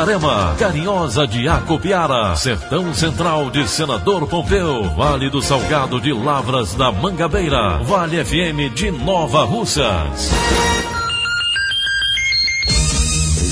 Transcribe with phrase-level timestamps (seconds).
[0.00, 6.90] Itarema, Carinhosa de Acopiara, Sertão Central de Senador Pompeu, Vale do Salgado de Lavras da
[6.90, 10.30] Mangabeira, Vale FM de Nova Russas.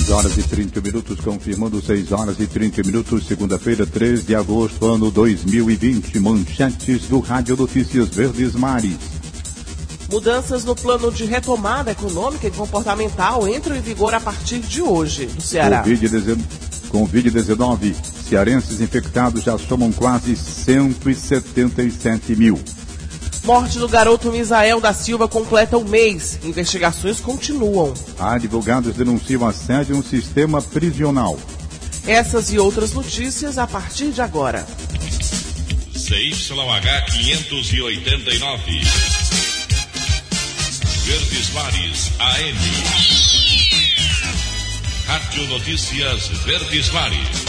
[0.09, 4.87] 6 horas e 30 minutos, confirmando 6 horas e 30 minutos, segunda-feira, 3 de agosto,
[4.87, 6.19] ano 2020.
[6.19, 9.18] Manchetes do Rádio Notícias Verdes Mares.
[10.09, 15.29] Mudanças no plano de retomada econômica e comportamental entram em vigor a partir de hoje
[15.35, 15.85] no Ceará.
[16.91, 17.95] Covid-19,
[18.27, 22.59] cearenses infectados já somam quase 177 mil.
[23.45, 26.39] Morte do garoto Misael da Silva completa um mês.
[26.43, 27.93] Investigações continuam.
[28.19, 31.39] Advogados denunciam assédio no sistema prisional.
[32.07, 34.67] Essas e outras notícias a partir de agora.
[35.95, 39.48] CYH 589.
[41.61, 42.57] AM.
[45.09, 47.47] Rádio Notícias Verdes Mares.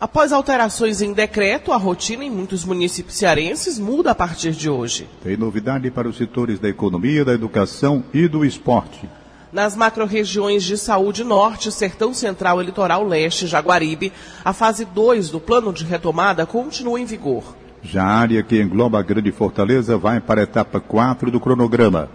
[0.00, 5.06] Após alterações em decreto, a rotina em muitos municípios cearenses muda a partir de hoje.
[5.22, 9.06] Tem novidade para os setores da economia, da educação e do esporte.
[9.52, 14.10] Nas macro-regiões de saúde norte, Sertão Central e Litoral Leste, Jaguaribe,
[14.42, 17.54] a fase 2 do plano de retomada continua em vigor.
[17.82, 22.08] Já a área que engloba a Grande Fortaleza vai para a etapa 4 do cronograma.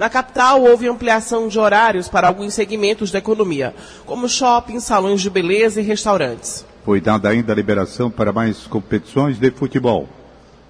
[0.00, 3.74] Na capital, houve ampliação de horários para alguns segmentos da economia,
[4.06, 6.64] como shoppings, salões de beleza e restaurantes.
[6.86, 10.08] Foi dada ainda a liberação para mais competições de futebol.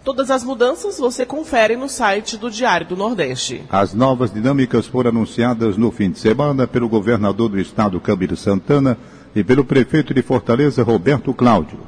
[0.02, 3.62] Todas as mudanças você confere no site do Diário do Nordeste.
[3.70, 8.98] As novas dinâmicas foram anunciadas no fim de semana pelo governador do estado, Camilo Santana,
[9.32, 11.78] e pelo prefeito de Fortaleza, Roberto Cláudio.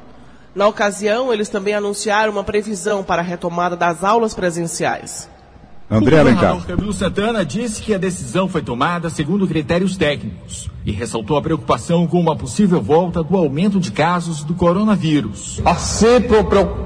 [0.54, 5.31] Na ocasião, eles também anunciaram uma previsão para a retomada das aulas presenciais.
[5.92, 6.54] André o Alencar.
[6.54, 11.42] governador Camilo Santana disse que a decisão foi tomada segundo critérios técnicos e ressaltou a
[11.42, 15.60] preocupação com uma possível volta do aumento de casos do coronavírus.
[15.64, 16.38] Há sempre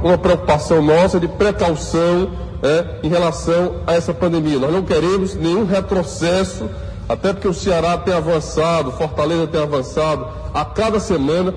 [0.03, 2.31] uma preocupação nossa de precaução
[2.63, 4.59] é, em relação a essa pandemia.
[4.59, 6.69] Nós não queremos nenhum retrocesso,
[7.09, 11.55] até porque o Ceará tem avançado, Fortaleza tem avançado a cada semana,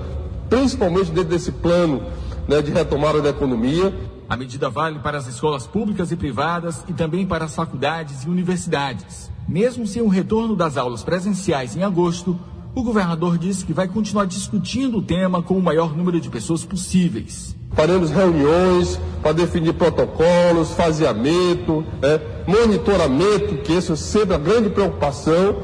[0.48, 2.00] principalmente dentro desse plano
[2.46, 3.92] né, de retomada da economia.
[4.30, 8.28] A medida vale para as escolas públicas e privadas e também para as faculdades e
[8.28, 9.28] universidades.
[9.48, 12.38] Mesmo sem o retorno das aulas presenciais em agosto,
[12.72, 16.64] o governador disse que vai continuar discutindo o tema com o maior número de pessoas
[16.64, 17.56] possíveis.
[17.72, 25.56] Faremos reuniões para definir protocolos, faseamento, é, monitoramento, que isso é sempre a grande preocupação.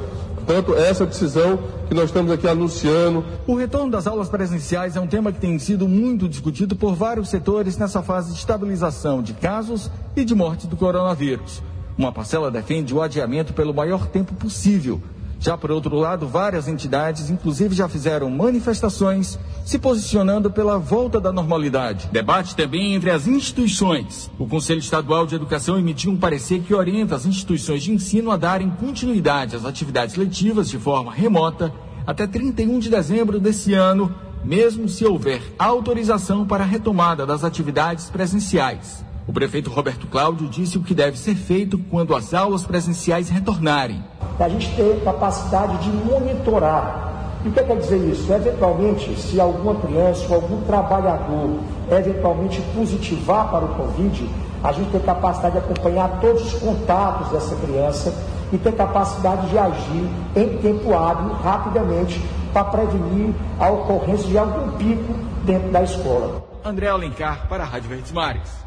[0.46, 1.58] Portanto, essa decisão
[1.88, 3.24] que nós estamos aqui anunciando.
[3.48, 7.28] O retorno das aulas presenciais é um tema que tem sido muito discutido por vários
[7.28, 11.60] setores nessa fase de estabilização de casos e de morte do coronavírus.
[11.98, 15.02] Uma parcela defende o adiamento pelo maior tempo possível.
[15.38, 21.32] Já por outro lado, várias entidades, inclusive, já fizeram manifestações se posicionando pela volta da
[21.32, 22.08] normalidade.
[22.10, 24.30] Debate também entre as instituições.
[24.38, 28.36] O Conselho Estadual de Educação emitiu um parecer que orienta as instituições de ensino a
[28.36, 31.72] darem continuidade às atividades letivas de forma remota
[32.06, 34.14] até 31 de dezembro desse ano,
[34.44, 39.05] mesmo se houver autorização para a retomada das atividades presenciais.
[39.26, 44.02] O prefeito Roberto Cláudio disse o que deve ser feito quando as aulas presenciais retornarem.
[44.38, 47.40] A gente ter capacidade de monitorar.
[47.44, 48.32] E o que quer dizer isso?
[48.32, 51.58] Eventualmente, se alguma criança ou algum trabalhador
[51.90, 54.30] eventualmente positivar para o Covid,
[54.62, 58.14] a gente tem capacidade de acompanhar todos os contatos dessa criança
[58.52, 64.76] e ter capacidade de agir em tempo hábil, rapidamente, para prevenir a ocorrência de algum
[64.76, 65.14] pico
[65.44, 66.44] dentro da escola.
[66.64, 68.65] André Alencar para a Rádio Verdes Mares.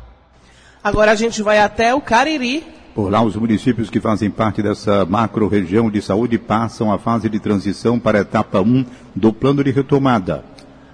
[0.81, 2.63] Agora a gente vai até o Cariri.
[2.95, 7.39] Por lá, os municípios que fazem parte dessa macro-região de saúde passam a fase de
[7.39, 10.43] transição para a etapa 1 do plano de retomada.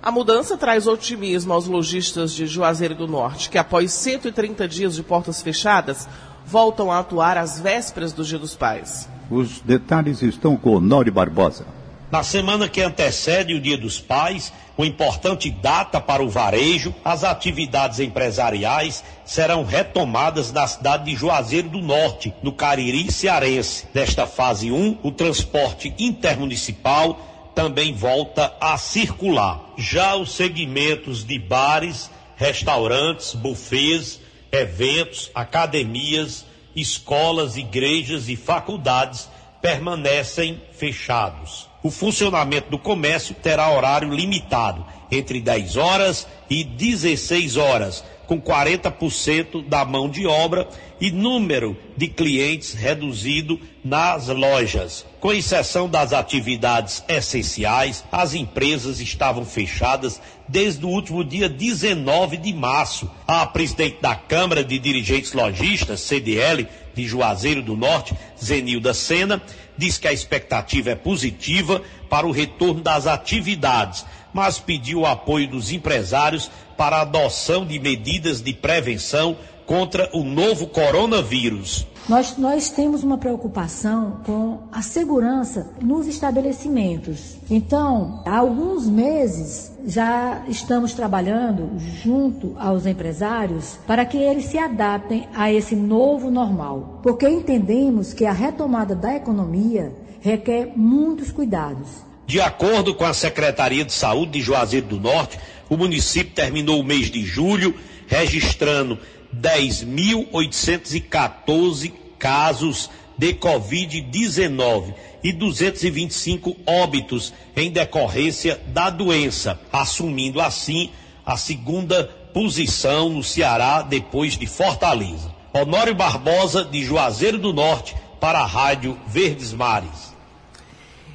[0.01, 5.03] A mudança traz otimismo aos lojistas de Juazeiro do Norte, que após 130 dias de
[5.03, 6.07] portas fechadas,
[6.45, 9.07] voltam a atuar às vésperas do Dia dos Pais.
[9.29, 11.74] Os detalhes estão com Nori Barbosa.
[12.11, 17.23] Na semana que antecede o Dia dos Pais, uma importante data para o varejo, as
[17.23, 23.87] atividades empresariais serão retomadas na cidade de Juazeiro do Norte, no Cariri cearense.
[23.91, 27.19] Desta fase 1, o transporte intermunicipal
[27.55, 29.73] também volta a circular.
[29.75, 34.19] Já os segmentos de bares, restaurantes, bufês,
[34.51, 39.27] eventos, academias, escolas, igrejas e faculdades
[39.61, 41.67] permanecem fechados.
[41.85, 49.63] O funcionamento do comércio terá horário limitado, entre 10 horas e 16 horas, com 40%
[49.67, 50.67] da mão de obra
[50.99, 55.05] e número de clientes reduzido nas lojas.
[55.19, 62.51] Com exceção das atividades essenciais, as empresas estavam fechadas desde o último dia 19 de
[62.51, 63.07] março.
[63.27, 69.41] A presidente da Câmara de Dirigentes Logistas, CDL, de Juazeiro do Norte, Zenilda Sena,
[69.77, 75.47] diz que a expectativa é positiva para o retorno das atividades, mas pediu o apoio
[75.47, 81.85] dos empresários para a adoção de medidas de prevenção contra o novo coronavírus.
[82.07, 87.37] Nós, nós temos uma preocupação com a segurança nos estabelecimentos.
[87.49, 91.71] Então, há alguns meses já estamos trabalhando
[92.03, 98.25] junto aos empresários para que eles se adaptem a esse novo normal, porque entendemos que
[98.25, 99.91] a retomada da economia
[100.21, 101.87] requer muitos cuidados.
[102.27, 106.83] De acordo com a Secretaria de Saúde de Juazeiro do Norte, o município terminou o
[106.83, 107.73] mês de julho
[108.07, 108.99] registrando
[109.41, 114.93] 10.814 casos de Covid-19
[115.23, 120.89] e 225 óbitos em decorrência da doença, assumindo assim
[121.25, 122.03] a segunda
[122.33, 125.33] posição no Ceará depois de Fortaleza.
[125.53, 130.13] Honório Barbosa, de Juazeiro do Norte, para a Rádio Verdes Mares.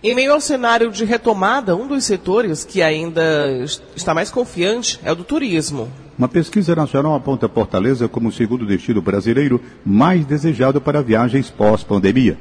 [0.02, 3.23] Em meio ao cenário de retomada, um dos setores que ainda
[3.94, 5.93] está mais confiante é o do turismo.
[6.17, 12.38] Uma pesquisa nacional aponta Fortaleza como o segundo destino brasileiro mais desejado para viagens pós-pandemia.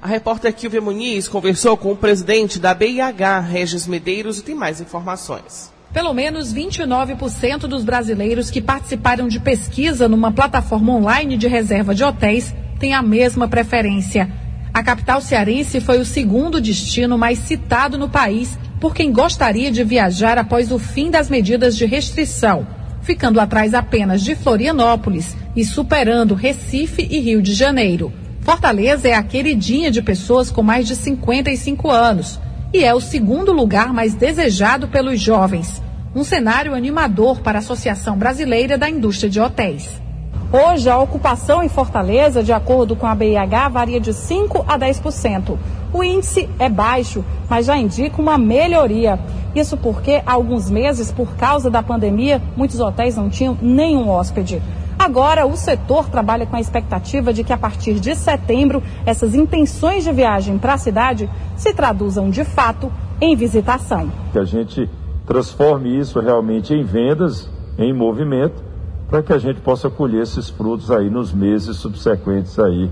[0.00, 4.80] A repórter Kilvia Muniz conversou com o presidente da BIH, Regis Medeiros, e tem mais
[4.80, 5.70] informações.
[5.92, 12.02] Pelo menos 29% dos brasileiros que participaram de pesquisa numa plataforma online de reserva de
[12.02, 14.47] hotéis têm a mesma preferência.
[14.72, 19.82] A capital cearense foi o segundo destino mais citado no país por quem gostaria de
[19.82, 22.78] viajar após o fim das medidas de restrição
[23.08, 28.12] ficando atrás apenas de Florianópolis e superando Recife e Rio de Janeiro.
[28.42, 32.38] Fortaleza é a queridinha de pessoas com mais de 55 anos
[32.70, 35.82] e é o segundo lugar mais desejado pelos jovens.
[36.14, 39.88] Um cenário animador para a Associação Brasileira da Indústria de Hotéis.
[40.50, 45.58] Hoje, a ocupação em Fortaleza, de acordo com a BIH, varia de 5% a 10%.
[45.92, 49.20] O índice é baixo, mas já indica uma melhoria.
[49.54, 54.62] Isso porque, há alguns meses, por causa da pandemia, muitos hotéis não tinham nenhum hóspede.
[54.98, 60.02] Agora, o setor trabalha com a expectativa de que, a partir de setembro, essas intenções
[60.02, 62.90] de viagem para a cidade se traduzam de fato
[63.20, 64.10] em visitação.
[64.32, 64.88] Que a gente
[65.26, 68.67] transforme isso realmente em vendas, em movimento
[69.08, 72.90] para que a gente possa colher esses frutos aí nos meses subsequentes aí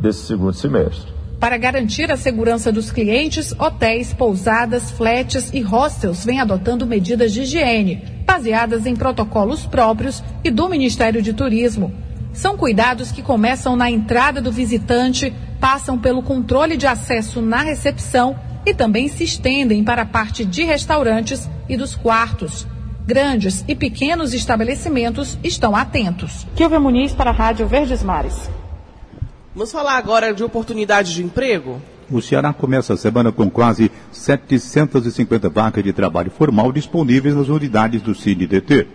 [0.00, 1.12] desse segundo semestre.
[1.38, 7.42] Para garantir a segurança dos clientes, hotéis, pousadas, fletes e hostels vêm adotando medidas de
[7.42, 11.92] higiene, baseadas em protocolos próprios e do Ministério de Turismo.
[12.32, 18.36] São cuidados que começam na entrada do visitante, passam pelo controle de acesso na recepção
[18.66, 22.66] e também se estendem para a parte de restaurantes e dos quartos
[23.08, 26.46] grandes e pequenos estabelecimentos estão atentos.
[26.54, 28.50] Kilvia Muniz para a Rádio Verdes Mares.
[29.54, 31.80] Vamos falar agora de oportunidade de emprego?
[32.10, 38.02] O Ceará começa a semana com quase 750 vagas de trabalho formal disponíveis nas unidades
[38.02, 38.86] do CineDT.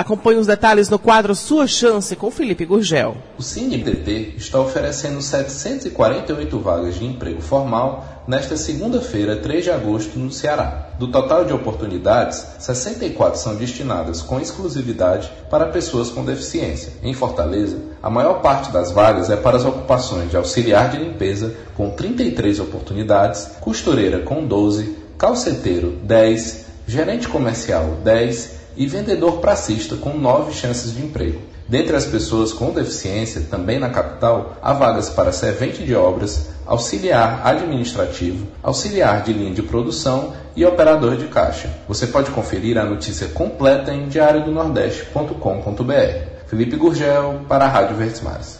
[0.00, 3.18] Acompanhe os detalhes no quadro Sua Chance com Felipe Gurgel.
[3.36, 10.32] O CineDT está oferecendo 748 vagas de emprego formal nesta segunda-feira, 3 de agosto, no
[10.32, 10.88] Ceará.
[10.98, 16.94] Do total de oportunidades, 64 são destinadas com exclusividade para pessoas com deficiência.
[17.02, 21.54] Em Fortaleza, a maior parte das vagas é para as ocupações de auxiliar de limpeza,
[21.76, 30.16] com 33 oportunidades, costureira com 12, calceteiro 10, gerente comercial 10 e vendedor pracista com
[30.16, 31.42] nove chances de emprego.
[31.68, 37.46] Dentre as pessoas com deficiência, também na capital, há vagas para servente de obras, auxiliar
[37.46, 41.68] administrativo, auxiliar de linha de produção e operador de caixa.
[41.86, 46.46] Você pode conferir a notícia completa em diariodonordeste.com.br.
[46.46, 48.59] Felipe Gurgel, para a Rádio Verdes Mares.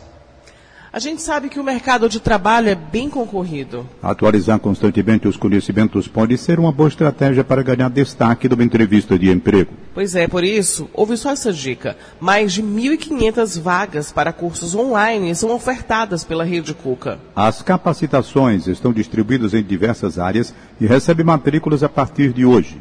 [0.92, 3.88] A gente sabe que o mercado de trabalho é bem concorrido.
[4.02, 9.30] Atualizar constantemente os conhecimentos pode ser uma boa estratégia para ganhar destaque numa entrevista de
[9.30, 9.72] emprego.
[9.94, 11.96] Pois é, por isso, ouve só essa dica.
[12.18, 17.20] Mais de 1.500 vagas para cursos online são ofertadas pela Rede Cuca.
[17.36, 22.80] As capacitações estão distribuídas em diversas áreas e recebem matrículas a partir de hoje.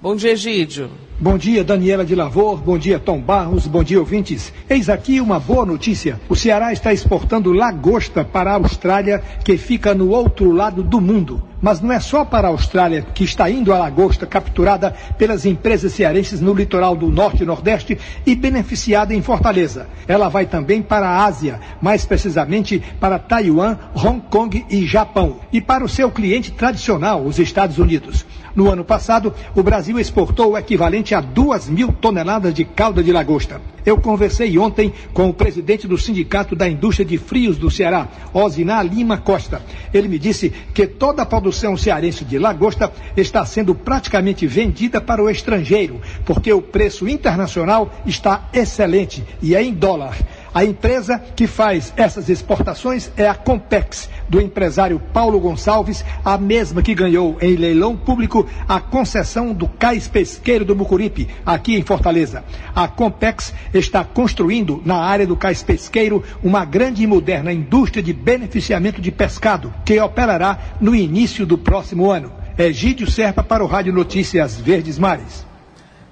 [0.00, 0.90] Bom dia, Egídio.
[1.22, 2.60] Bom dia, Daniela de Lavor.
[2.60, 3.68] Bom dia, Tom Barros.
[3.68, 4.52] Bom dia, ouvintes.
[4.68, 6.20] Eis aqui uma boa notícia.
[6.28, 11.40] O Ceará está exportando lagosta para a Austrália, que fica no outro lado do mundo.
[11.60, 15.92] Mas não é só para a Austrália que está indo a lagosta capturada pelas empresas
[15.92, 19.86] cearenses no litoral do norte e nordeste e beneficiada em Fortaleza.
[20.08, 25.36] Ela vai também para a Ásia, mais precisamente para Taiwan, Hong Kong e Japão.
[25.52, 28.26] E para o seu cliente tradicional, os Estados Unidos.
[28.54, 33.12] No ano passado, o Brasil exportou o equivalente a duas mil toneladas de calda de
[33.12, 33.60] lagosta.
[33.84, 38.80] Eu conversei ontem com o presidente do Sindicato da Indústria de Frios do Ceará, Osiná
[38.82, 39.60] Lima Costa.
[39.92, 45.22] Ele me disse que toda a produção cearense de lagosta está sendo praticamente vendida para
[45.22, 50.16] o estrangeiro, porque o preço internacional está excelente e é em dólar.
[50.54, 56.82] A empresa que faz essas exportações é a Compex, do empresário Paulo Gonçalves, a mesma
[56.82, 62.44] que ganhou em leilão público a concessão do cais pesqueiro do Mucuripe, aqui em Fortaleza.
[62.74, 68.12] A Compex está construindo na área do cais pesqueiro uma grande e moderna indústria de
[68.12, 72.30] beneficiamento de pescado, que operará no início do próximo ano.
[72.58, 75.46] Egídio Serpa para o Rádio Notícias Verdes Mares.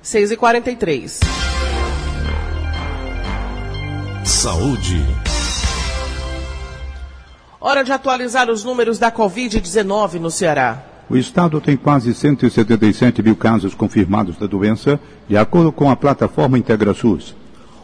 [0.00, 0.32] 6
[4.40, 5.04] Saúde.
[7.60, 10.82] Hora de atualizar os números da Covid-19 no Ceará.
[11.10, 16.56] O estado tem quase 177 mil casos confirmados da doença, de acordo com a plataforma
[16.56, 17.36] IntegraSUS.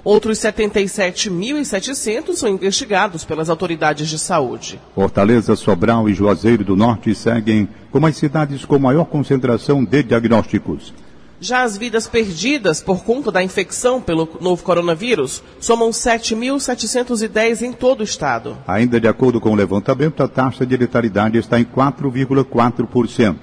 [0.02, 4.80] Outros 77.700 são investigados pelas autoridades de saúde.
[4.94, 10.94] Fortaleza, Sobral e Juazeiro do Norte seguem como as cidades com maior concentração de diagnósticos.
[11.40, 18.00] Já as vidas perdidas por conta da infecção pelo novo coronavírus somam 7.710 em todo
[18.00, 18.57] o estado.
[18.66, 23.37] Ainda de acordo com o levantamento, a taxa de letalidade está em 4,4%.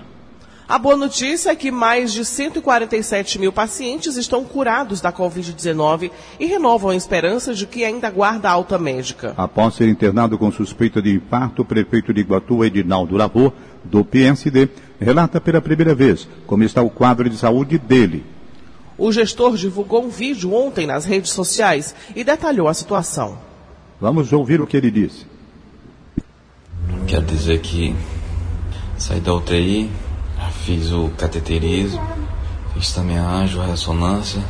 [0.67, 6.09] A boa notícia é que mais de 147 mil pacientes estão curados da Covid-19
[6.39, 9.33] e renovam a esperança de que ainda guarda alta médica.
[9.37, 14.69] Após ser internado com suspeita de infarto, o prefeito de Iguatu, Edinaldo Lavor, do PSD,
[14.99, 18.25] relata pela primeira vez como está o quadro de saúde dele.
[18.97, 23.37] O gestor divulgou um vídeo ontem nas redes sociais e detalhou a situação.
[23.99, 25.25] Vamos ouvir o que ele disse.
[27.07, 27.95] Quero dizer que
[28.97, 29.89] saí da UTI,
[30.63, 32.01] fiz o cateterismo,
[32.73, 34.41] fiz também a anjo, a ressonância.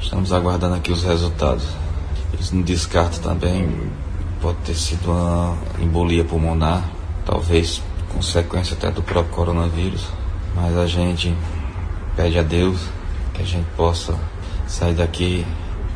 [0.00, 1.64] Estamos aguardando aqui os resultados.
[2.32, 3.68] Eles não descartam também,
[4.40, 6.82] pode ter sido uma embolia pulmonar,
[7.24, 7.82] talvez
[8.14, 10.06] consequência até do próprio coronavírus.
[10.54, 11.34] Mas a gente
[12.16, 12.80] pede a Deus
[13.34, 14.14] que a gente possa
[14.66, 15.46] sair daqui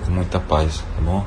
[0.05, 1.25] com muita paz, tá bom?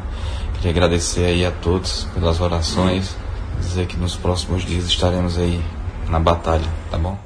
[0.56, 3.16] Queria agradecer aí a todos pelas orações,
[3.60, 5.62] dizer que nos próximos dias estaremos aí
[6.10, 7.18] na batalha, tá bom?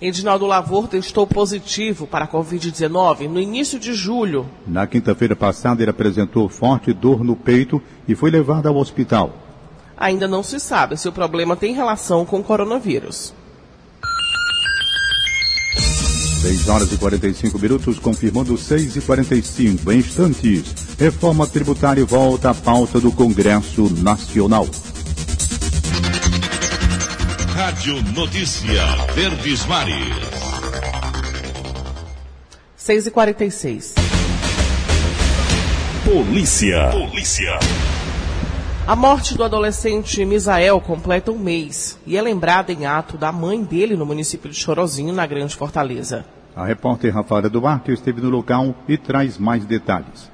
[0.00, 4.46] Edinaldo Lavor testou positivo para a Covid-19 no início de julho.
[4.66, 9.49] Na quinta-feira passada, ele apresentou forte dor no peito e foi levado ao hospital.
[10.00, 13.34] Ainda não se sabe se o problema tem relação com o coronavírus.
[16.40, 20.64] 6 horas e 45 minutos, confirmando 6 e 45 Em instantes,
[20.98, 24.66] reforma tributária volta à pauta do Congresso Nacional.
[27.54, 28.82] Rádio Notícia
[29.14, 30.16] Verdes Mares.
[32.74, 33.94] 6 e 46
[36.06, 36.88] Polícia.
[36.90, 37.58] Polícia.
[38.90, 43.62] A morte do adolescente Misael completa um mês e é lembrada em ato da mãe
[43.62, 46.24] dele no município de Chorozinho, na Grande Fortaleza.
[46.56, 50.28] A repórter Rafaela Duarte esteve no local e traz mais detalhes.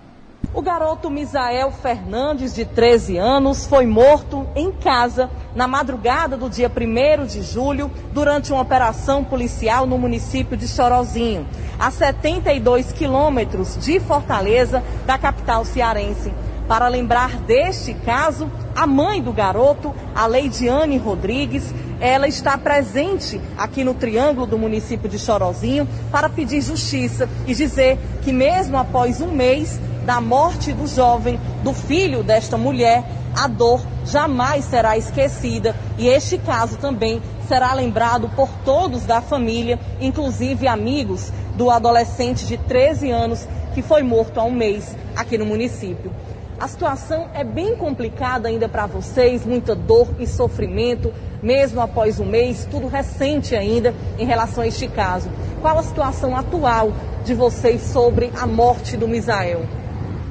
[0.54, 6.72] O garoto Misael Fernandes, de 13 anos, foi morto em casa na madrugada do dia
[6.74, 11.46] 1 de julho, durante uma operação policial no município de Chorozinho,
[11.78, 16.32] a 72 quilômetros de Fortaleza, da capital cearense.
[16.68, 23.84] Para lembrar deste caso, a mãe do garoto, a Leidiane Rodrigues, ela está presente aqui
[23.84, 29.30] no Triângulo do município de Chorozinho para pedir justiça e dizer que mesmo após um
[29.30, 33.04] mês da morte do jovem, do filho desta mulher,
[33.36, 39.78] a dor jamais será esquecida e este caso também será lembrado por todos da família,
[40.00, 45.46] inclusive amigos do adolescente de 13 anos que foi morto há um mês aqui no
[45.46, 46.10] município.
[46.58, 52.24] A situação é bem complicada ainda para vocês, muita dor e sofrimento, mesmo após um
[52.24, 55.28] mês, tudo recente ainda em relação a este caso.
[55.60, 56.92] Qual a situação atual
[57.26, 59.66] de vocês sobre a morte do Misael?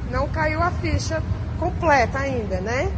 [0.09, 1.21] Não caiu a ficha
[1.59, 2.91] completa ainda, né?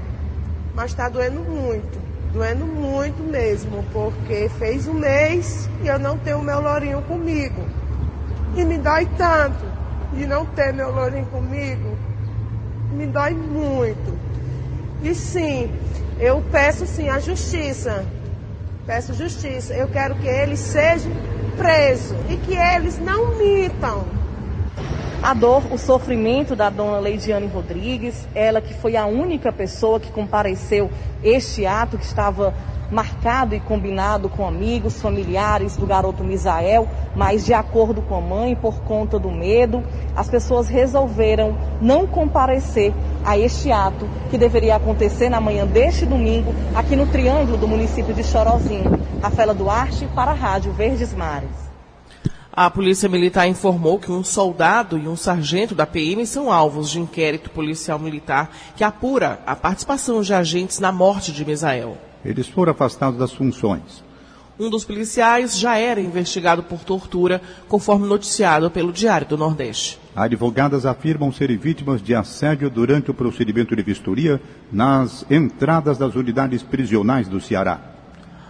[0.73, 1.99] Mas está doendo muito,
[2.31, 7.61] doendo muito mesmo, porque fez um mês e eu não tenho meu lourinho comigo.
[8.55, 9.65] E me dói tanto
[10.13, 11.96] de não ter meu lourinho comigo
[12.91, 14.17] me dói muito.
[15.01, 15.71] E sim,
[16.19, 18.05] eu peço sim a justiça.
[18.85, 19.73] Peço justiça.
[19.73, 21.11] Eu quero que eles sejam
[21.57, 24.16] presos e que eles não mintam.
[25.27, 30.09] A dor, o sofrimento da dona Leidiane Rodrigues, ela que foi a única pessoa que
[30.09, 30.89] compareceu
[31.21, 32.53] este ato que estava
[32.89, 38.55] marcado e combinado com amigos, familiares do garoto Misael, mas de acordo com a mãe,
[38.55, 39.83] por conta do medo,
[40.15, 42.93] as pessoas resolveram não comparecer
[43.25, 48.13] a este ato que deveria acontecer na manhã deste domingo, aqui no Triângulo do município
[48.13, 48.97] de Chorozinho.
[49.21, 51.66] Rafaela Duarte, para a Rádio Verdes Mares.
[52.59, 56.99] A Polícia Militar informou que um soldado e um sargento da PM são alvos de
[56.99, 61.99] inquérito policial militar que apura a participação de agentes na morte de Misael.
[62.25, 64.03] Eles foram afastados das funções.
[64.59, 69.99] Um dos policiais já era investigado por tortura, conforme noticiado pelo Diário do Nordeste.
[70.15, 74.41] Advogadas afirmam serem vítimas de assédio durante o procedimento de vistoria
[74.71, 77.96] nas entradas das unidades prisionais do Ceará.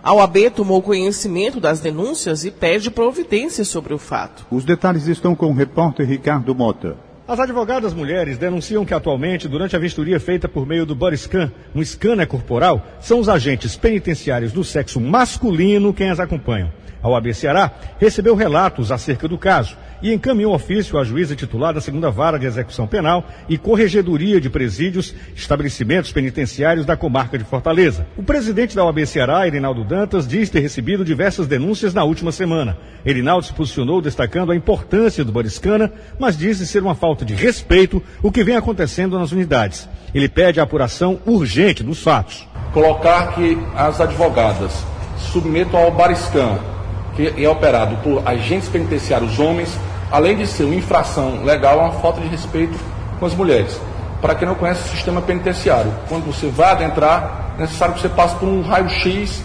[0.08, 4.46] A OAB tomou conhecimento das denúncias e pede providências sobre o fato.
[4.50, 6.96] Os detalhes estão com o repórter Ricardo Mota.
[7.28, 11.52] As advogadas mulheres denunciam que atualmente, durante a vistoria feita por meio do body scan,
[11.76, 16.72] um scanner corporal, são os agentes penitenciários do sexo masculino quem as acompanham.
[17.08, 21.80] A OAB Ceará recebeu relatos acerca do caso e encaminhou ofício à juíza titular da
[21.80, 28.06] segunda vara de execução penal e corregedoria de presídios, estabelecimentos penitenciários da comarca de Fortaleza.
[28.18, 32.78] O presidente da OAB Ceará, Erinaldo Dantas, diz ter recebido diversas denúncias na última semana.
[33.06, 35.90] Erinaldo se posicionou destacando a importância do Boriscana,
[36.20, 39.88] mas diz ser uma falta de respeito o que vem acontecendo nas unidades.
[40.14, 42.46] Ele pede a apuração urgente dos fatos.
[42.74, 44.86] Colocar que as advogadas
[45.18, 46.60] submetam ao Bariscan,
[47.18, 49.76] que é operado por agentes penitenciários homens,
[50.12, 52.78] além de ser uma infração legal, é uma falta de respeito
[53.20, 53.82] com as mulheres.
[54.22, 58.10] Para quem não conhece o sistema penitenciário, quando você vai adentrar, é necessário que você
[58.10, 59.42] passe por um raio-x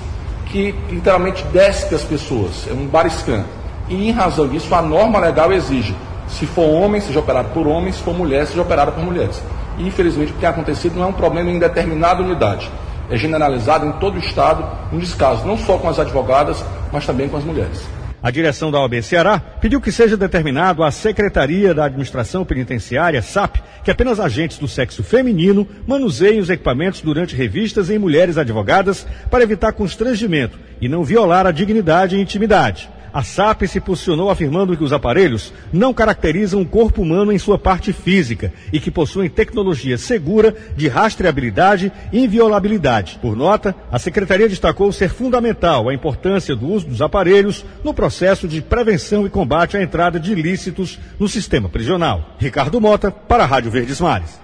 [0.47, 3.45] que literalmente desce as pessoas, é um bariscan.
[3.89, 5.97] E em razão disso, a norma legal exige,
[6.29, 9.43] se for homem, seja operado por homens, se for mulher, seja operado por mulheres.
[9.79, 12.71] E infelizmente o que tem acontecido não é um problema em determinada unidade
[13.13, 17.29] é generalizado em todo o Estado, um descaso, não só com as advogadas, mas também
[17.29, 17.83] com as mulheres.
[18.23, 23.57] A direção da OAB Ceará pediu que seja determinado à Secretaria da Administração Penitenciária, SAP,
[23.83, 29.43] que apenas agentes do sexo feminino manuseiem os equipamentos durante revistas em mulheres advogadas para
[29.43, 32.89] evitar constrangimento e não violar a dignidade e intimidade.
[33.13, 37.59] A SAP se posicionou afirmando que os aparelhos não caracterizam o corpo humano em sua
[37.59, 43.19] parte física e que possuem tecnologia segura de rastreabilidade e inviolabilidade.
[43.21, 48.49] Por nota, a Secretaria destacou ser fundamental a importância do uso dos aparelhos no processo
[48.49, 52.37] de prevenção e combate à entrada de ilícitos no sistema prisional.
[52.39, 54.41] Ricardo Mota, para a Rádio Verdes Mares.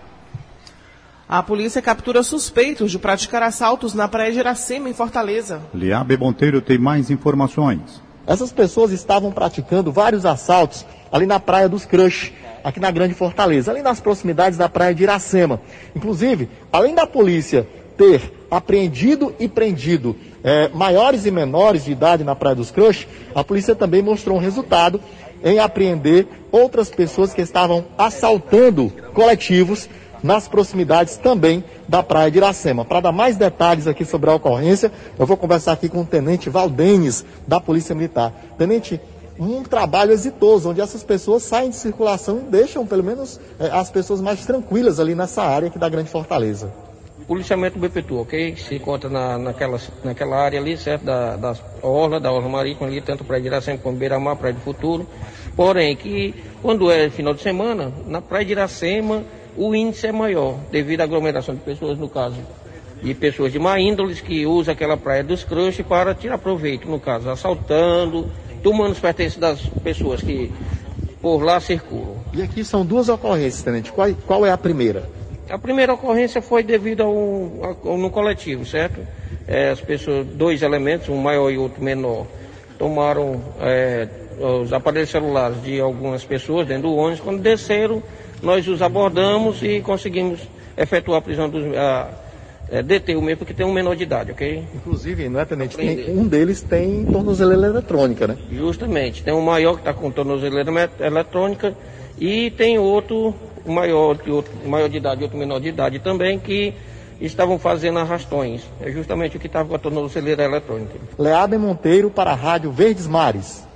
[1.27, 5.61] A polícia captura suspeitos de praticar assaltos na Praia de Iracema, em Fortaleza.
[5.75, 8.08] Liabe Monteiro tem mais informações.
[8.29, 12.31] Essas pessoas estavam praticando vários assaltos ali na Praia dos Crush,
[12.63, 15.59] aqui na Grande Fortaleza, ali nas proximidades da Praia de Iracema.
[15.97, 20.15] Inclusive, além da polícia ter apreendido e prendido
[20.45, 24.41] é, maiores e menores de idade na Praia dos Crush, a polícia também mostrou um
[24.41, 25.01] resultado
[25.43, 29.89] em apreender outras pessoas que estavam assaltando coletivos
[30.23, 32.85] nas proximidades também da praia de Iracema.
[32.85, 36.51] Para dar mais detalhes aqui sobre a ocorrência, eu vou conversar aqui com o Tenente
[36.51, 38.33] Valdenes, da Polícia Militar.
[38.57, 39.01] Tenente,
[39.39, 43.91] um trabalho exitoso, onde essas pessoas saem de circulação e deixam, pelo menos, eh, as
[43.91, 46.73] pessoas mais tranquilas ali nessa área aqui da Grande Fortaleza.
[47.27, 48.57] Policiamento BPTU, ok?
[48.57, 51.05] Se encontra na, naquela, naquela área ali, certo?
[51.05, 54.61] Da, da orla, da orla marítima ali, tanto Praia de Iracema como Beira-Mar, Praia do
[54.61, 55.07] Futuro.
[55.55, 59.23] Porém, que quando é final de semana, na Praia de Iracema,
[59.59, 62.37] o índice é maior, devido à aglomeração de pessoas, no caso,
[63.03, 67.01] de pessoas de má índole que usam aquela praia dos crushes para tirar proveito, no
[67.01, 68.29] caso, assaltando,
[68.63, 70.53] tomando os pertences das pessoas que
[71.21, 72.17] por lá circulam.
[72.33, 73.91] E aqui são duas ocorrências, tenente.
[73.91, 75.09] Qual, qual é a primeira?
[75.51, 79.01] A primeira ocorrência foi devido a um, no coletivo, certo?
[79.47, 82.27] É, as pessoas, dois elementos, um maior e outro menor,
[82.79, 84.07] tomaram é,
[84.39, 88.03] os aparelhos celulares de algumas pessoas dentro do ônibus, quando desceram,
[88.43, 90.41] nós os abordamos e conseguimos
[90.77, 91.65] efetuar a prisão dos.
[91.77, 92.09] A,
[92.71, 94.63] é, deter o mesmo porque tem um menor de idade, ok?
[94.75, 95.77] Inclusive, não é, Tenente?
[95.77, 98.37] Tem, um deles tem tornozeleira eletrônica, né?
[98.53, 99.23] Justamente.
[99.23, 101.75] Tem um maior que está com tornozeleira eletrônica
[102.19, 103.35] e tem outro
[103.67, 106.75] maior, outro maior de idade outro menor de idade também que
[107.21, 108.63] estavam fazendo arrastões.
[108.81, 110.95] É justamente o que estava com a tornozeleira eletrônica.
[111.19, 113.67] Leaben Monteiro para a Rádio Verdes Mares.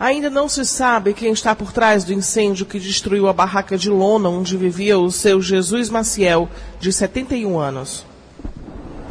[0.00, 3.90] Ainda não se sabe quem está por trás do incêndio que destruiu a barraca de
[3.90, 8.06] lona onde vivia o seu Jesus Maciel, de 71 anos.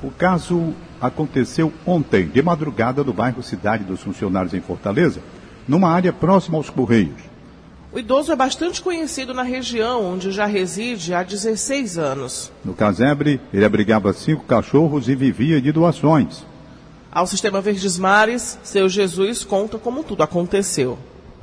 [0.02, 5.20] O caso aconteceu ontem, de madrugada, no bairro Cidade dos Funcionários em Fortaleza,
[5.68, 7.22] numa área próxima aos Correios.
[7.92, 12.52] O idoso é bastante conhecido na região, onde já reside há 16 anos.
[12.64, 16.46] No casebre, ele abrigava cinco cachorros e vivia de doações.
[17.18, 21.00] Ao Sistema Verdes Mares, seu Jesus conta como tudo aconteceu.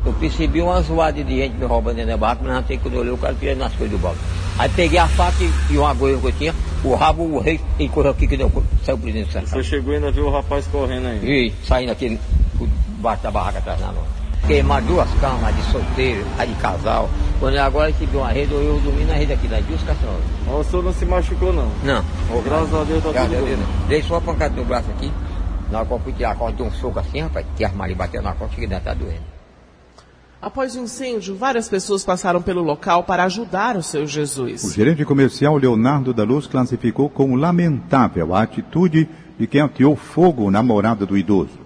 [0.07, 3.01] Eu percebi uma zoada de gente me roubando dentro da barca, mas até quando eu
[3.01, 4.21] olhei, o cara tirando nas coisas do balde.
[4.57, 5.35] Aí peguei a faca
[5.69, 8.53] e, uma agulha que eu tinha, o rabo, o rei, e correu aqui que deu,
[8.85, 11.49] saiu por dentro do Você chegou e ainda viu o rapaz correndo aí?
[11.49, 12.21] E saindo aqui,
[12.57, 12.69] por
[13.01, 14.05] baixo da barraca atrás na mão.
[14.47, 17.11] Queimar duas camas de solteiro, a de casal.
[17.41, 19.81] Quando agora que deu uma rede, eu dormi na rede aqui, das duas.
[20.47, 21.69] Mas o senhor não se machucou não?
[21.83, 22.05] Não.
[22.33, 23.89] Oh, graças a Deus tá graças tudo bem.
[23.89, 25.11] Dei só uma pancada no braço aqui.
[25.71, 27.97] Na hora que eu fui tirar a corda, deu um soco assim, rapaz, que armário
[27.97, 29.35] bateu na corda, cheguei dentro, tá doendo.
[30.41, 34.63] Após o incêndio, várias pessoas passaram pelo local para ajudar o seu Jesus.
[34.63, 40.51] O gerente comercial Leonardo da Luz classificou como lamentável a atitude de quem ateou fogo
[40.51, 41.59] na morada do idoso.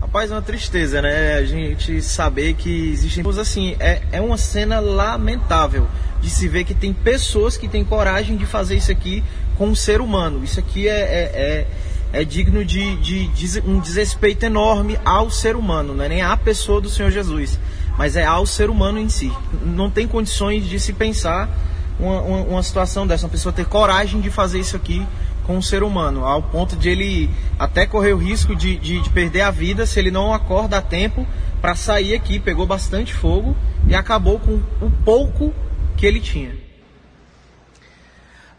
[0.00, 1.34] Rapaz, é uma tristeza, né?
[1.34, 3.76] A gente saber que existem pessoas assim.
[3.78, 5.86] É, é uma cena lamentável
[6.20, 9.22] de se ver que tem pessoas que têm coragem de fazer isso aqui
[9.56, 10.42] com um ser humano.
[10.42, 11.66] Isso aqui é, é, é
[12.12, 16.36] é digno de, de, de, um desrespeito enorme ao ser humano, não é nem à
[16.36, 17.58] pessoa do Senhor Jesus,
[17.96, 19.32] mas é ao ser humano em si.
[19.64, 21.48] Não tem condições de se pensar
[21.98, 25.06] uma, uma, uma situação dessa, uma pessoa ter coragem de fazer isso aqui
[25.46, 29.10] com um ser humano, ao ponto de ele até correr o risco de, de, de
[29.10, 31.26] perder a vida se ele não acorda a tempo
[31.60, 32.38] para sair aqui.
[32.38, 35.52] Pegou bastante fogo e acabou com o pouco
[35.96, 36.59] que ele tinha.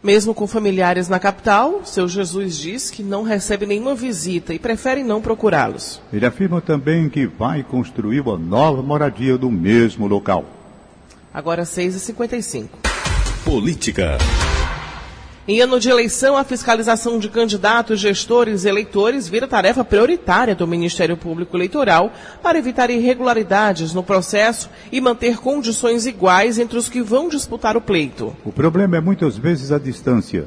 [0.02, 5.04] Mesmo com familiares na capital, seu Jesus diz que não recebe nenhuma visita e prefere
[5.04, 6.00] não procurá-los.
[6.12, 10.44] Ele afirma também que vai construir uma nova moradia no mesmo local.
[11.32, 12.68] Agora 6h55.
[13.44, 14.18] Política.
[15.46, 20.68] Em ano de eleição, a fiscalização de candidatos, gestores e eleitores vira tarefa prioritária do
[20.68, 27.02] Ministério Público Eleitoral para evitar irregularidades no processo e manter condições iguais entre os que
[27.02, 28.36] vão disputar o pleito.
[28.44, 30.46] O problema é muitas vezes a distância.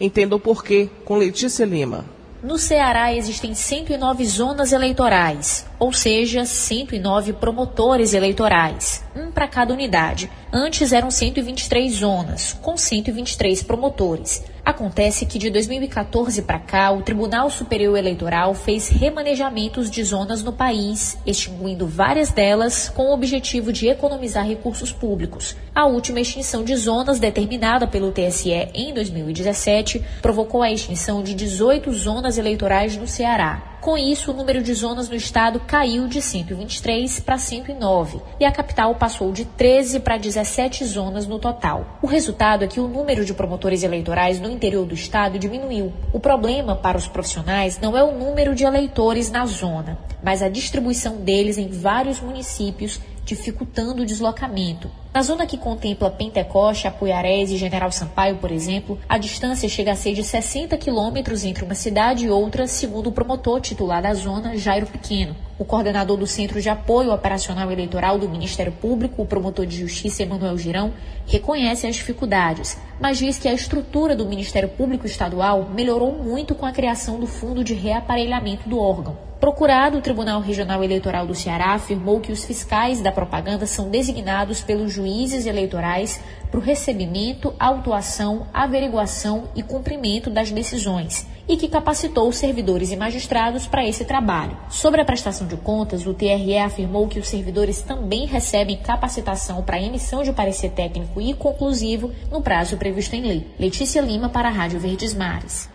[0.00, 2.04] Entenda o porquê com Letícia Lima.
[2.42, 10.28] No Ceará existem 109 zonas eleitorais, ou seja, 109 promotores eleitorais, um para cada unidade.
[10.52, 14.42] Antes eram 123 zonas, com 123 promotores.
[14.64, 20.52] Acontece que de 2014 para cá, o Tribunal Superior Eleitoral fez remanejamentos de zonas no
[20.52, 25.56] país, extinguindo várias delas com o objetivo de economizar recursos públicos.
[25.74, 31.92] A última extinção de zonas, determinada pelo TSE em 2017, provocou a extinção de 18
[31.92, 33.71] zonas eleitorais no Ceará.
[33.82, 38.52] Com isso, o número de zonas no estado caiu de 123 para 109 e a
[38.52, 41.98] capital passou de 13 para 17 zonas no total.
[42.00, 45.92] O resultado é que o número de promotores eleitorais no interior do estado diminuiu.
[46.12, 50.48] O problema para os profissionais não é o número de eleitores na zona, mas a
[50.48, 54.88] distribuição deles em vários municípios dificultando o deslocamento.
[55.14, 59.94] Na zona que contempla Pentecoste, Apuiarés e General Sampaio, por exemplo, a distância chega a
[59.94, 64.56] ser de 60 quilômetros entre uma cidade e outra, segundo o promotor titular da zona,
[64.56, 65.36] Jairo Pequeno.
[65.58, 70.22] O coordenador do Centro de Apoio Operacional Eleitoral do Ministério Público, o promotor de Justiça
[70.22, 70.94] Emanuel Girão,
[71.26, 76.64] reconhece as dificuldades, mas diz que a estrutura do Ministério Público Estadual melhorou muito com
[76.64, 79.32] a criação do Fundo de Reaparelhamento do órgão.
[79.42, 84.60] Procurado, o Tribunal Regional Eleitoral do Ceará afirmou que os fiscais da propaganda são designados
[84.60, 92.30] pelos juízes eleitorais para o recebimento, autuação, averiguação e cumprimento das decisões e que capacitou
[92.30, 94.56] servidores e magistrados para esse trabalho.
[94.70, 99.80] Sobre a prestação de contas, o TRE afirmou que os servidores também recebem capacitação para
[99.80, 103.46] emissão de parecer técnico e conclusivo no prazo previsto em lei.
[103.58, 105.68] Letícia Lima para a Rádio Verdes Mares.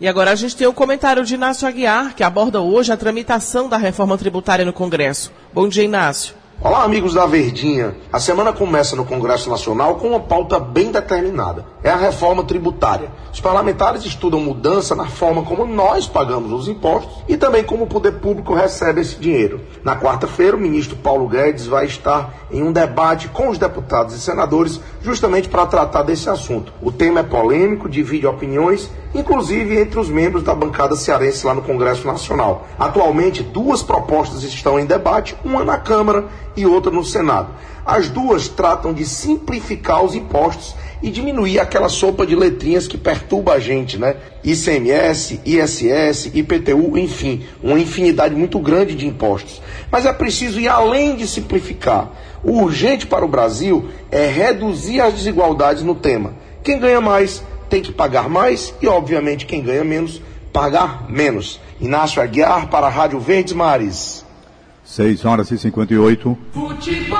[0.00, 3.68] E agora a gente tem o comentário de Inácio Aguiar, que aborda hoje a tramitação
[3.68, 5.32] da reforma tributária no Congresso.
[5.52, 6.39] Bom dia, Inácio.
[6.62, 7.96] Olá, amigos da Verdinha.
[8.12, 11.64] A semana começa no Congresso Nacional com uma pauta bem determinada.
[11.82, 13.10] É a reforma tributária.
[13.32, 17.86] Os parlamentares estudam mudança na forma como nós pagamos os impostos e também como o
[17.86, 19.62] poder público recebe esse dinheiro.
[19.82, 24.20] Na quarta-feira, o ministro Paulo Guedes vai estar em um debate com os deputados e
[24.20, 26.74] senadores justamente para tratar desse assunto.
[26.82, 31.62] O tema é polêmico, divide opiniões, inclusive entre os membros da bancada cearense lá no
[31.62, 32.66] Congresso Nacional.
[32.78, 37.48] Atualmente, duas propostas estão em debate, uma na Câmara e outra no Senado.
[37.84, 43.54] As duas tratam de simplificar os impostos e diminuir aquela sopa de letrinhas que perturba
[43.54, 44.16] a gente, né?
[44.44, 49.62] ICMS, ISS, IPTU, enfim, uma infinidade muito grande de impostos.
[49.90, 52.10] Mas é preciso ir além de simplificar.
[52.44, 56.34] O urgente para o Brasil é reduzir as desigualdades no tema.
[56.62, 60.20] Quem ganha mais tem que pagar mais e, obviamente, quem ganha menos,
[60.52, 61.60] pagar menos.
[61.80, 64.26] Inácio Aguiar para a Rádio Verdes Mares.
[64.84, 66.36] 6 horas e 58.
[66.52, 67.18] Futebol.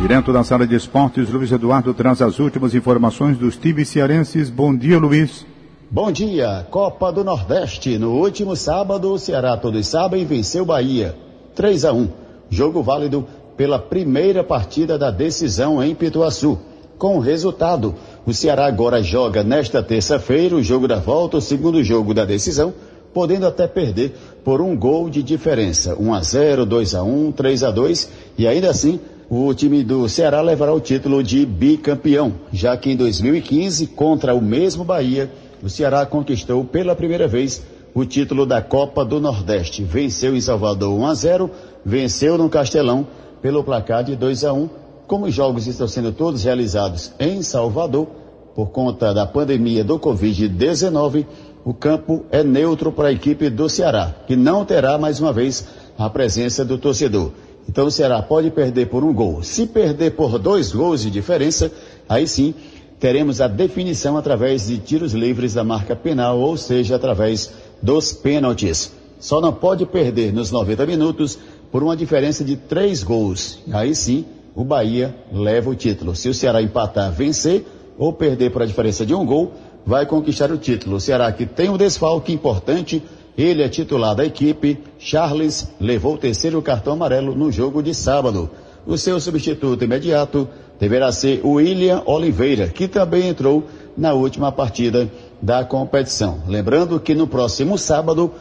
[0.00, 4.48] Direto da sala de esportes, Luiz Eduardo traz as últimas informações dos times cearenses.
[4.48, 5.44] Bom dia, Luiz.
[5.90, 6.64] Bom dia.
[6.70, 7.98] Copa do Nordeste.
[7.98, 11.16] No último sábado, o Ceará todos sabem venceu Bahia.
[11.56, 12.08] 3 a 1.
[12.48, 16.56] Jogo válido pela primeira partida da decisão em Pituaçu.
[16.96, 17.94] Com o resultado,
[18.28, 22.74] o Ceará agora joga nesta terça-feira o jogo da volta, o segundo jogo da decisão,
[23.14, 24.14] podendo até perder
[24.44, 25.96] por um gol de diferença.
[25.98, 30.06] 1 a 0, 2 a 1, 3 a 2 e ainda assim o time do
[30.10, 35.70] Ceará levará o título de bicampeão, já que em 2015, contra o mesmo Bahia, o
[35.70, 37.62] Ceará conquistou pela primeira vez
[37.94, 39.82] o título da Copa do Nordeste.
[39.82, 41.50] Venceu em Salvador 1 a 0,
[41.82, 43.06] venceu no Castelão
[43.40, 44.68] pelo placar de 2 a 1.
[45.06, 48.17] Como os jogos estão sendo todos realizados em Salvador,
[48.58, 51.24] por conta da pandemia do Covid-19,
[51.64, 55.64] o campo é neutro para a equipe do Ceará, que não terá mais uma vez
[55.96, 57.30] a presença do torcedor.
[57.68, 59.44] Então o Ceará pode perder por um gol.
[59.44, 61.70] Se perder por dois gols de diferença,
[62.08, 62.52] aí sim
[62.98, 68.90] teremos a definição através de tiros livres da marca penal, ou seja, através dos pênaltis.
[69.20, 71.38] Só não pode perder nos 90 minutos
[71.70, 73.60] por uma diferença de três gols.
[73.70, 76.16] Aí sim, o Bahia leva o título.
[76.16, 77.64] Se o Ceará empatar, vencer
[77.98, 79.52] ou perder por a diferença de um gol,
[79.84, 80.96] vai conquistar o título.
[80.96, 83.02] O Ceará que tem um desfalque importante,
[83.36, 84.78] ele é titular da equipe.
[84.98, 88.48] Charles levou o terceiro cartão amarelo no jogo de sábado.
[88.86, 93.64] O seu substituto imediato deverá ser o William Oliveira, que também entrou
[93.96, 95.10] na última partida
[95.42, 96.42] da competição.
[96.46, 98.32] Lembrando que no próximo sábado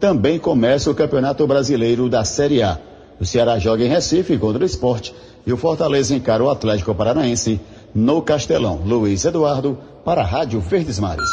[0.00, 2.78] também começa o Campeonato Brasileiro da Série A.
[3.20, 5.14] O Ceará joga em Recife contra o esporte
[5.46, 7.60] e o Fortaleza encara o Atlético Paranaense
[7.94, 8.80] no Castelão.
[8.84, 11.28] Luiz Eduardo para a Rádio Verdes Mares.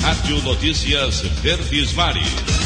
[0.02, 2.57] Rádio Notícias Verdes Mares.